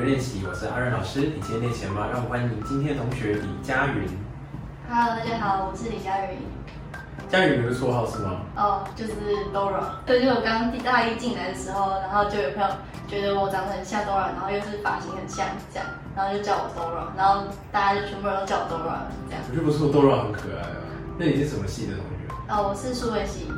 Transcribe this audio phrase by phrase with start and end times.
[0.00, 1.20] 语练习，我是阿润老师。
[1.20, 2.08] 你今天练习了吗？
[2.10, 4.08] 让我们欢迎今天的同学李佳云。
[4.88, 6.38] Hello，大家好，我是李佳云。
[7.28, 8.40] 佳云有个绰号是吗？
[8.56, 9.12] 哦，就是
[9.52, 10.00] Dora。
[10.06, 12.68] 对，就我刚大一进来的时候，然后就有朋友
[13.06, 15.86] 觉得我长得很像 Dora，然后又是发型很像这样，
[16.16, 19.44] 然后就叫我 Dora，然后大家就全部人都叫我 Dora 这样。
[19.50, 20.80] 我觉得不错，Dora 很可爱啊。
[21.18, 22.32] 那你是什么系的同学？
[22.48, 23.52] 哦，我是数位系。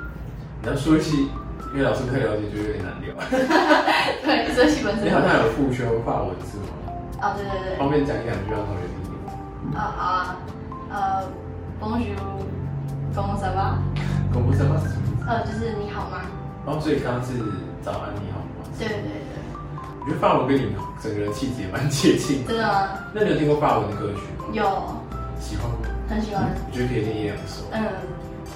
[0.61, 1.31] 你要说起，
[1.73, 3.15] 因为老师不太了解，就有点难聊。
[4.23, 5.07] 对，数位系本身。
[5.07, 6.69] 你好像有复修法文是吗？
[7.23, 7.79] 哦，对对对。
[7.79, 9.13] 方便讲一两句让同学听听。
[9.79, 10.37] 啊好啊，
[10.91, 11.25] 呃
[11.81, 13.81] ，Bonjour，comment ça va？
[14.33, 15.25] 公布什么是什么意思？
[15.27, 16.21] 呃，就是你好吗？
[16.67, 17.33] 哦，所以刚刚是
[17.81, 18.69] 早安，你好吗？
[18.79, 19.33] 对对对对。
[20.01, 22.49] 我觉得法文跟你整个人气质也蛮接近的。
[22.53, 22.89] 真的吗？
[23.15, 24.45] 那你有听过法文的歌曲吗？
[24.53, 24.63] 有，
[25.41, 25.89] 喜欢吗？
[26.09, 26.45] 很喜欢。
[26.69, 27.65] 我觉得可以听一两首。
[27.73, 27.81] 嗯。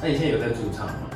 [0.02, 1.08] 那你现在有在驻唱吗？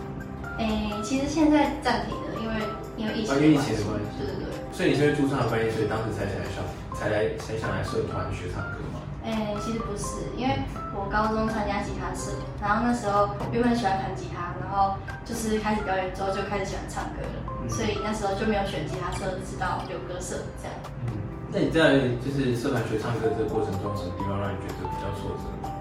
[0.61, 2.55] 诶、其实现在暂停了，因为
[2.97, 4.53] 因为疫情啊因为疫情的关系对对对。
[4.71, 6.61] 所以你是因为驻唱的关系，所以当时才想来上，
[6.93, 9.01] 才来才想来社团学唱歌吗？
[9.25, 10.53] 诶、其实不是，因为
[10.97, 20.73] 我高中参加吉他社，然后那时候原本喜欢弹吉他，然后就是开始表演之后就开始喜欢唱歌了，嗯所以那时候就没有选吉他社，直到有歌社这样。
[21.09, 21.21] 嗯，
[21.53, 25.73] 那你在就是社团学唱歌这个过程中，什么地方让你觉得比较挫折吗？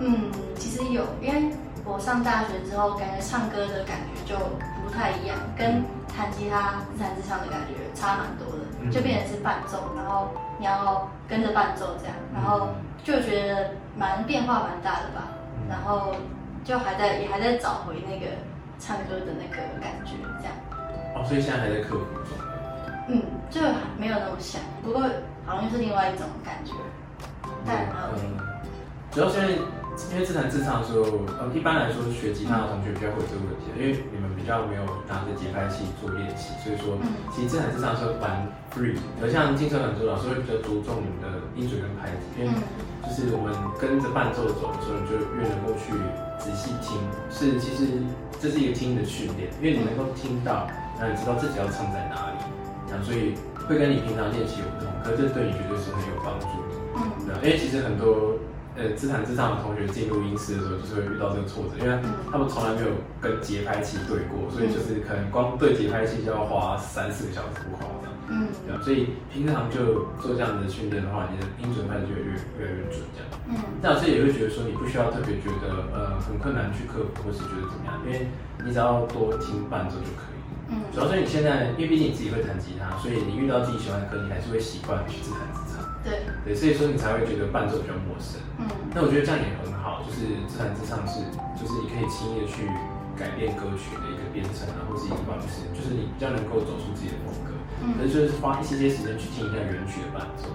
[0.00, 0.28] 嗯，
[0.58, 1.48] 其实有，因为
[1.84, 4.38] 我上大学之后，感觉唱歌的感觉就
[4.82, 8.90] 不太一样，跟弹吉他自弹自唱的感觉差蛮多的，嗯。
[8.90, 12.68] 就变成是伴奏，然后你要跟着伴奏这样，然后
[13.02, 15.68] 就觉得蛮变化蛮大的吧，嗯。
[15.68, 16.14] 然后
[16.64, 18.26] 就还在也还在找回那个
[18.78, 20.54] 唱歌的那个感觉这样，
[21.16, 22.38] 哦，所以现在还在克服中。
[23.08, 23.60] 嗯，就
[23.98, 25.02] 没有那么想，不过
[25.44, 26.72] 好像又是另外一种感觉，
[27.66, 28.38] 但嗯，
[29.10, 29.58] 主要是
[30.12, 31.04] 因为自弹自唱的时候，
[31.40, 38.96] 呃，一般来说学吉他的同学比较会有这个问题，因为你们比较没有拿着节拍器做练习，所以说嗯其实自弹自唱的时候蛮 free。
[39.20, 42.60] 而像进社团组老师会比较注重你们的音准跟拍子，因为嗯
[43.04, 45.92] 就是我们跟着伴奏走的时候，你就越能够去
[46.40, 46.96] 仔细听，
[47.28, 48.00] 是其实
[48.40, 50.68] 这是一个听的训练，因为你能够听到，
[50.98, 52.40] 然后你知道自己要唱在哪里，
[52.88, 53.36] 然后所以
[53.68, 56.74] 会跟你平常练习有不同，可是这对你绝对是很有帮助的。
[56.96, 57.02] 嗯
[57.42, 58.36] 因为其实很多
[58.76, 61.98] 呃自弹自唱的同学进入音室的时候，就是会遇到这个挫折，因为
[62.30, 62.88] 他们从来没有
[63.20, 68.12] 跟节拍器对过，所以就是可能光对节拍器就要花三四个小时不夸张。
[68.28, 68.48] 嗯
[68.82, 73.28] 所以平常就做这样的训练的话，你的音准开始就会越越来越准这样。
[73.50, 73.52] 嗯
[73.82, 78.28] 那老师也会觉得说，你不需要特别觉得呃很困难去克服，或是觉得怎么样，因为
[78.64, 80.40] 你只要多听伴奏就可以。
[80.70, 85.40] 嗯主要是你现在，因为毕竟你自己会弹吉他，所以你遇到自己喜欢的歌，你还是会习惯去自弹。
[86.02, 88.42] 对，对，所以说你才会觉得伴奏比较陌生。
[88.58, 91.24] 嗯那我觉得这样也很好，就是自弹自唱是，
[91.56, 92.68] 就是你可以轻易的去
[93.16, 97.56] 改变歌曲的一个编程啊，或是一个方式，就是你比较能够走出自己的风格。
[97.82, 100.46] 嗯可是就是花一些些时间去听一下原曲的伴奏，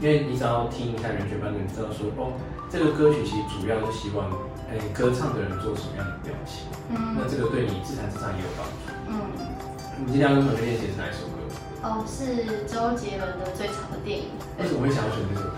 [0.00, 2.34] 因为你只要听一下原曲伴奏，你知道说，哦，
[2.72, 4.32] 这个歌曲其实主要是希望，
[4.66, 8.74] 哎，歌唱的人做什么样的表情，嗯那嗯这个对你自弹自唱也有帮助。
[9.12, 9.14] 嗯，
[10.02, 11.35] 你今天要跟同学练习的是哪一首歌？
[11.86, 14.26] 哦，是周杰伦的最长的电影。
[14.58, 15.54] 为什么会想要选这首歌？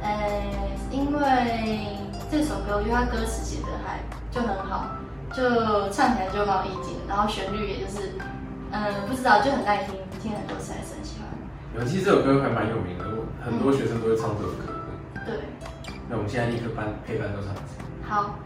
[0.00, 1.98] 呃，因为
[2.30, 3.98] 这首歌我觉得它歌词写的还
[4.30, 4.94] 就很好，
[5.34, 8.14] 就唱起来就蛮有意境，然后旋律也就是，
[8.70, 11.26] 嗯，不知道就很耐听，听很多次还是很喜欢。
[11.74, 13.04] 尤，其实这首歌还蛮有名的，
[13.44, 15.26] 很多学生都会唱这首歌的。
[15.26, 15.34] 对，
[16.08, 17.82] 那我们现在立刻班配伴奏唱一次。
[18.06, 18.38] 好。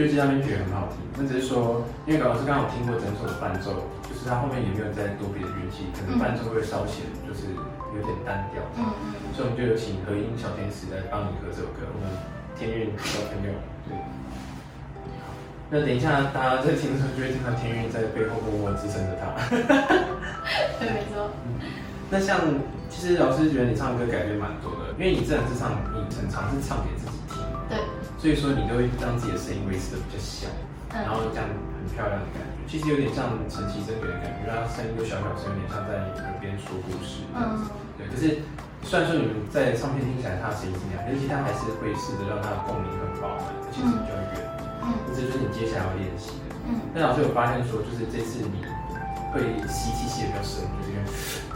[0.00, 8.64] 觉得这张编曲也很好听，那只是说，因为老师刚好听过整首的伴奏，就是他后面也没有再多别的乐器，可能伴奏会稍显就是有点单调。
[8.80, 12.08] 嗯嗯所以我们就有请和音小天使来帮你合这首歌，我们
[12.56, 13.52] 天韵小朋友，
[13.84, 13.92] 对。
[15.20, 15.36] 好，
[15.68, 19.36] 那等一下大家在听的时候就会听到天韵在背后默默支撑着他。
[20.80, 21.28] 对，没错。
[22.08, 22.40] 那像
[22.88, 27.49] 其实老师觉得你唱歌改变蛮多的，因为你自然是唱，你很常是唱给自己听，对，
[28.20, 30.44] 所以说你都会让自己的声音维持的比较小，
[30.92, 32.60] 嗯然后这样很漂亮的感觉。
[32.68, 37.64] 其实有点像陈绮贞给的感觉，让她声音又小小声，有点像在你耳边说故事这样子。
[37.64, 38.44] 嗯对，可是
[38.84, 44.36] 虽然说你们在唱片听起来他的声音是那样，但是他还是会试着让他的共鸣很饱满，而且是比较远。
[44.84, 46.52] 嗯这就是你接下来要练习的。
[46.68, 48.60] 嗯但老师有发现说，就是这次你
[49.32, 51.49] 会吸气吸的比较深，就是因为这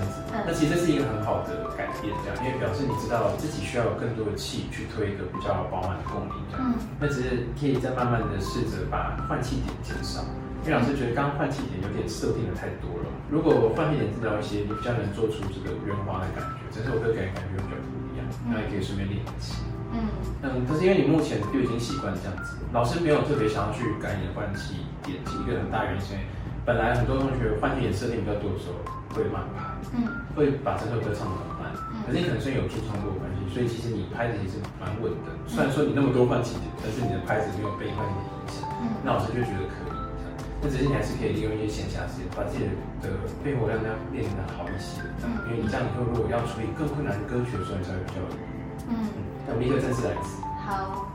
[0.00, 0.16] 样子。
[0.32, 6.64] 嗯那其实这是一个很好的改变，这样，因为表示你知道自己需要有更多的气去推一个比较饱满的共鸣，这样。
[6.64, 10.24] 嗯那只是可以再慢慢的试着把换气点减少，
[10.64, 13.08] 因为老师觉得刚刚换气点有点设定的太多了。
[13.28, 19.60] 如果换气点治疗一些，你比较能做出这个圆滑的感觉，整首歌给人感觉会比较不一样，那也可以顺便练气。
[19.92, 20.06] 嗯
[20.42, 26.24] 嗯，可是因为你目前就已经习惯这样子，老师没有特别想要去改你的换气点，一个很大原因是因为
[26.64, 28.76] 本来很多同学换气点设定比较多的时候
[29.16, 30.06] 会慢拍，嗯
[30.36, 35.28] 会把整首歌唱得很慢嗯，可是你可能是因为有驻唱过的关系，所以其实你拍子其实蛮稳的。
[35.46, 40.32] 虽然说你那么多换气点，但是你的拍子没有被换气点影响，嗯那老师就觉得可以这样。
[40.62, 42.64] 那只是你还是可以利用一些闲暇时间，把自己
[43.02, 43.08] 的
[43.42, 48.20] 肺活量要练得好一些，嗯，因为你这样以后如果要处理更困难的歌曲的时候，你才会比较。
[48.88, 50.38] 嗯，嗯，那我们立刻正式来一次。
[50.62, 51.09] 好。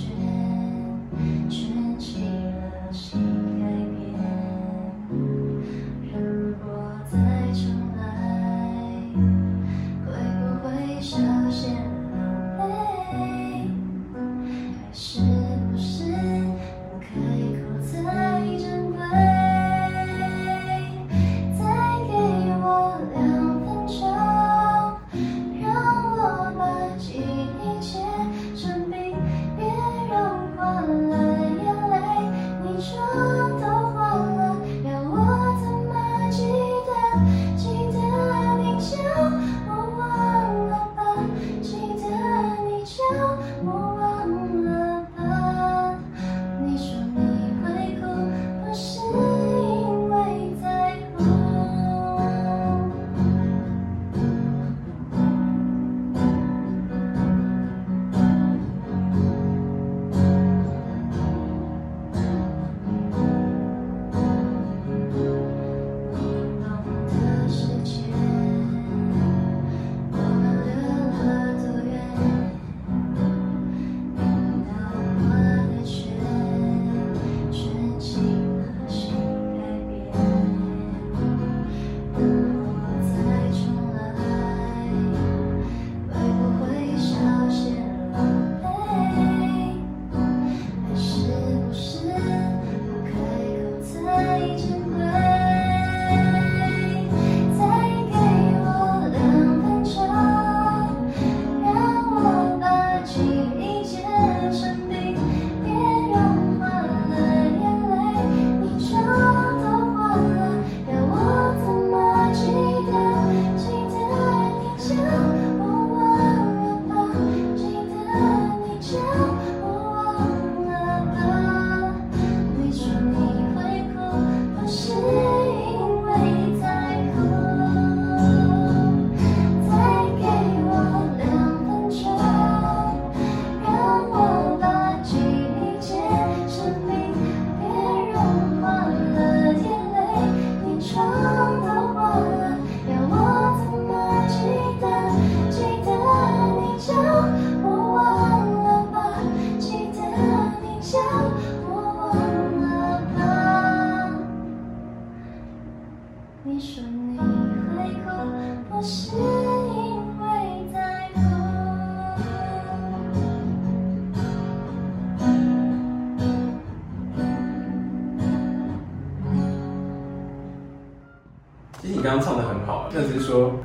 [0.00, 0.29] Jesus.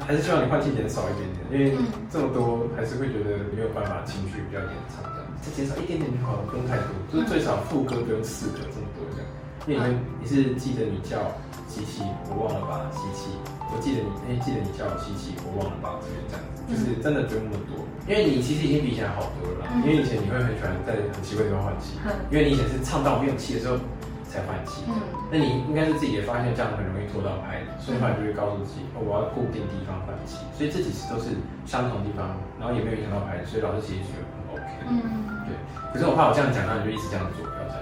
[0.05, 9.27] 还是希望你换气减少一点点，因为嗯这么多还是会觉得没有办法情绪比较延长这样，再减少一点点就好了，不用太多，就是最少副歌不用四个这么多这样，
[9.65, 11.17] 因为你们你是记得你叫
[11.67, 12.85] 吸气，我忘了吧？
[12.93, 13.33] 吸气，
[13.73, 19.81] 我记得你哎、记得你叫吸气，我忘了吧这边这样子，就是真的不用那么多，因为你其实已经比以前好多了啦，嗯。
[19.81, 23.75] 因为以前你会很喜欢在很奇怪的地方换气嗯，因为你以前是唱到没有气的时候
[24.35, 24.83] 才换气。
[24.91, 24.99] 嗯
[25.31, 31.33] 那你应该是自己也发现这样很容易拖到拍的，所以后来就会告诉自己，哦，我要固定地方换气，所以这几次都是
[31.65, 34.69] 相同地方，然后也没有影响到拍子，所以老师其实觉得很 OK。
[34.85, 35.01] 嗯，
[35.49, 35.57] 对，
[35.91, 37.73] 可是我怕我这样讲，那你就一直这样做，不要这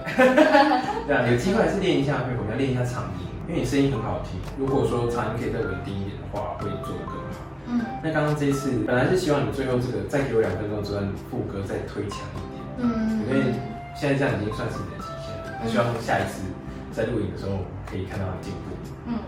[1.04, 4.40] 对啊，有机会还是练一下，我们要练一下长音，因为你声音很好听。
[4.56, 7.44] 如果说长音可以再稳定一点的话，会做得更好。
[7.68, 13.54] 嗯那刚刚这一次本来是希望你最后这个再给我两分钟这段副歌再推强一点，嗯因为
[13.96, 15.23] 现在这样已经算是你的极限
[15.68, 16.42] 希望下一次
[16.92, 17.58] 在录影的时候
[17.90, 18.70] 可以看到你进步。
[19.06, 19.18] 嗯，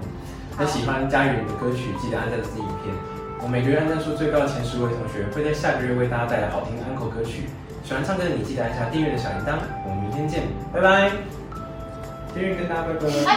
[0.59, 2.95] 那喜欢佳云的歌曲，记得按赞这影片。
[3.43, 7.51] 我每个月按赞数最高的前十位同学会在下个月为大家带来好听的安口歌曲。
[7.85, 9.59] 喜欢唱歌的你，记得按下订阅的小铃铛。
[9.85, 11.13] 我们明天见，拜拜。
[12.35, 13.01] 订阅跟大家拜拜。
[13.01, 13.37] 拜拜。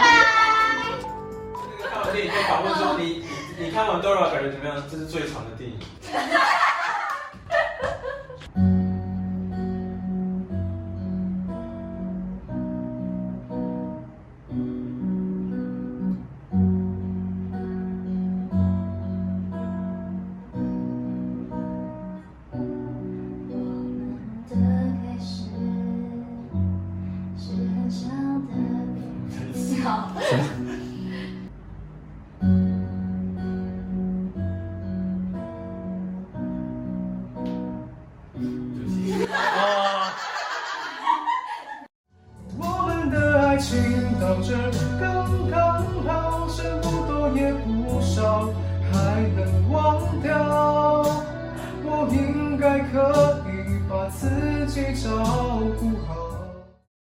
[1.90, 3.24] 看完电影就访问说你
[3.58, 4.82] 你你看完 Dora 感觉怎么样？
[4.90, 5.76] 这是最长的电影。